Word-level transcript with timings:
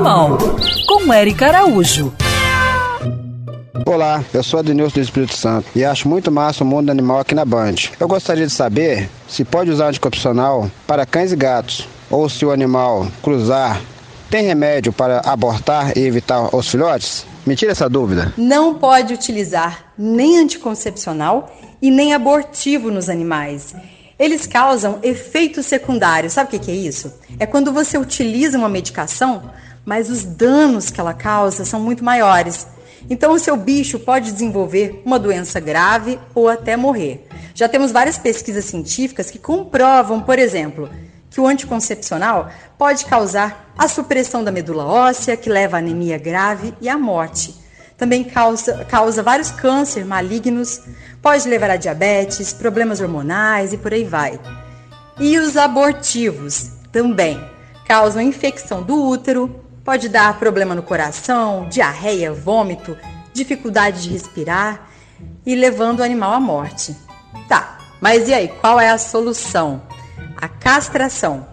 animal, 0.00 0.38
com 0.86 1.12
Eric 1.12 1.44
Araújo. 1.44 2.10
Olá, 3.84 4.24
eu 4.32 4.42
sou 4.42 4.60
Adenilson 4.60 4.94
do 4.94 5.00
Espírito 5.02 5.36
Santo 5.36 5.66
e 5.76 5.84
acho 5.84 6.08
muito 6.08 6.32
massa 6.32 6.64
o 6.64 6.66
mundo 6.66 6.88
animal 6.88 7.20
aqui 7.20 7.34
na 7.34 7.44
Band. 7.44 7.74
Eu 7.98 8.08
gostaria 8.08 8.46
de 8.46 8.52
saber 8.52 9.10
se 9.28 9.44
pode 9.44 9.70
usar 9.70 9.88
anticoncepcional 9.88 10.70
para 10.86 11.04
cães 11.04 11.32
e 11.32 11.36
gatos, 11.36 11.86
ou 12.10 12.30
se 12.30 12.46
o 12.46 12.50
animal 12.50 13.08
cruzar, 13.22 13.78
tem 14.30 14.46
remédio 14.46 14.90
para 14.90 15.20
abortar 15.20 15.92
e 15.94 16.00
evitar 16.00 16.48
os 16.54 16.70
filhotes? 16.70 17.26
Me 17.44 17.54
tira 17.54 17.72
essa 17.72 17.88
dúvida. 17.88 18.32
Não 18.38 18.76
pode 18.76 19.12
utilizar 19.12 19.92
nem 19.98 20.38
anticoncepcional 20.38 21.54
e 21.82 21.90
nem 21.90 22.14
abortivo 22.14 22.90
nos 22.90 23.10
animais. 23.10 23.74
Eles 24.18 24.46
causam 24.46 24.98
efeitos 25.02 25.66
secundários. 25.66 26.34
Sabe 26.34 26.56
o 26.56 26.60
que 26.60 26.70
é 26.70 26.74
isso? 26.74 27.12
É 27.38 27.44
quando 27.44 27.72
você 27.72 27.98
utiliza 27.98 28.56
uma 28.56 28.68
medicação, 28.68 29.50
mas 29.90 30.08
os 30.08 30.22
danos 30.24 30.88
que 30.88 31.00
ela 31.00 31.12
causa 31.12 31.64
são 31.64 31.80
muito 31.80 32.04
maiores. 32.04 32.64
Então, 33.10 33.32
o 33.32 33.40
seu 33.40 33.56
bicho 33.56 33.98
pode 33.98 34.30
desenvolver 34.30 35.02
uma 35.04 35.18
doença 35.18 35.58
grave 35.58 36.16
ou 36.32 36.48
até 36.48 36.76
morrer. 36.76 37.26
Já 37.56 37.68
temos 37.68 37.90
várias 37.90 38.16
pesquisas 38.16 38.66
científicas 38.66 39.32
que 39.32 39.38
comprovam, 39.40 40.20
por 40.20 40.38
exemplo, 40.38 40.88
que 41.28 41.40
o 41.40 41.46
anticoncepcional 41.48 42.52
pode 42.78 43.04
causar 43.04 43.72
a 43.76 43.88
supressão 43.88 44.44
da 44.44 44.52
medula 44.52 44.84
óssea, 44.84 45.36
que 45.36 45.50
leva 45.50 45.78
à 45.78 45.80
anemia 45.80 46.18
grave 46.18 46.72
e 46.80 46.88
à 46.88 46.96
morte. 46.96 47.52
Também 47.98 48.22
causa, 48.22 48.84
causa 48.84 49.24
vários 49.24 49.50
cânceres 49.50 50.06
malignos, 50.06 50.82
pode 51.20 51.48
levar 51.48 51.70
a 51.70 51.76
diabetes, 51.76 52.52
problemas 52.52 53.00
hormonais 53.00 53.72
e 53.72 53.76
por 53.76 53.92
aí 53.92 54.04
vai. 54.04 54.38
E 55.18 55.36
os 55.36 55.56
abortivos 55.56 56.70
também 56.92 57.44
causam 57.88 58.22
infecção 58.22 58.84
do 58.84 58.94
útero, 59.04 59.68
pode 59.84 60.08
dar 60.08 60.38
problema 60.38 60.74
no 60.74 60.82
coração, 60.82 61.68
diarreia, 61.68 62.32
vômito, 62.32 62.96
dificuldade 63.32 64.02
de 64.02 64.10
respirar 64.10 64.88
e 65.44 65.54
levando 65.54 66.00
o 66.00 66.04
animal 66.04 66.32
à 66.32 66.40
morte. 66.40 66.96
Tá, 67.48 67.78
mas 68.00 68.28
e 68.28 68.34
aí, 68.34 68.48
qual 68.48 68.80
é 68.80 68.90
a 68.90 68.98
solução? 68.98 69.82
A 70.36 70.48
castração, 70.48 71.46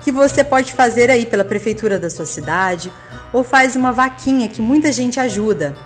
que 0.00 0.12
você 0.12 0.44
pode 0.44 0.72
fazer 0.72 1.10
aí 1.10 1.26
pela 1.26 1.44
prefeitura 1.44 1.98
da 1.98 2.08
sua 2.08 2.26
cidade 2.26 2.92
ou 3.32 3.42
faz 3.42 3.76
uma 3.76 3.92
vaquinha 3.92 4.48
que 4.48 4.62
muita 4.62 4.92
gente 4.92 5.20
ajuda. 5.20 5.76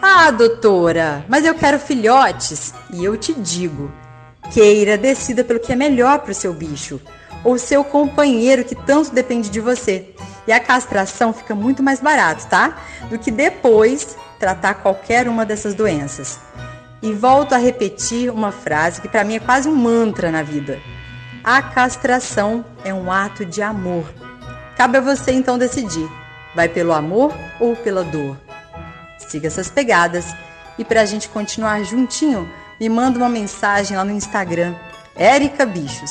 Ah, 0.00 0.30
doutora, 0.30 1.24
mas 1.28 1.44
eu 1.44 1.54
quero 1.54 1.78
filhotes. 1.78 2.74
E 2.92 3.04
eu 3.04 3.16
te 3.16 3.32
digo: 3.34 3.90
queira, 4.52 4.98
decida 4.98 5.44
pelo 5.44 5.60
que 5.60 5.72
é 5.72 5.76
melhor 5.76 6.20
para 6.20 6.32
o 6.32 6.34
seu 6.34 6.52
bicho 6.52 7.00
ou 7.44 7.58
seu 7.58 7.82
companheiro 7.82 8.64
que 8.64 8.74
tanto 8.74 9.12
depende 9.12 9.48
de 9.48 9.60
você. 9.60 10.14
E 10.46 10.52
a 10.52 10.60
castração 10.60 11.32
fica 11.32 11.54
muito 11.54 11.82
mais 11.82 12.00
barato, 12.00 12.46
tá? 12.48 12.76
Do 13.08 13.18
que 13.18 13.30
depois 13.30 14.16
tratar 14.38 14.74
qualquer 14.74 15.28
uma 15.28 15.46
dessas 15.46 15.74
doenças. 15.74 16.38
E 17.00 17.12
volto 17.12 17.52
a 17.52 17.58
repetir 17.58 18.30
uma 18.30 18.52
frase 18.52 19.00
que 19.00 19.08
para 19.08 19.24
mim 19.24 19.36
é 19.36 19.40
quase 19.40 19.68
um 19.68 19.74
mantra 19.74 20.30
na 20.30 20.42
vida. 20.42 20.80
A 21.44 21.60
castração 21.62 22.64
é 22.84 22.92
um 22.92 23.10
ato 23.10 23.44
de 23.44 23.62
amor. 23.62 24.04
Cabe 24.76 24.98
a 24.98 25.00
você 25.00 25.32
então 25.32 25.58
decidir: 25.58 26.08
vai 26.54 26.68
pelo 26.68 26.92
amor 26.92 27.34
ou 27.60 27.74
pela 27.76 28.04
dor? 28.04 28.36
Siga 29.18 29.48
essas 29.48 29.70
pegadas 29.70 30.26
e 30.78 30.84
para 30.84 31.02
a 31.02 31.04
gente 31.04 31.28
continuar 31.28 31.82
juntinho, 31.84 32.48
me 32.80 32.88
manda 32.88 33.18
uma 33.18 33.28
mensagem 33.28 33.96
lá 33.96 34.04
no 34.04 34.12
Instagram, 34.12 34.74
Érica 35.14 35.66
Bichos. 35.66 36.10